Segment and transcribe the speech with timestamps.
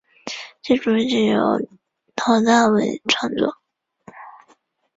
[0.63, 1.67] 其主题曲则由
[2.15, 3.55] 陶大伟创作。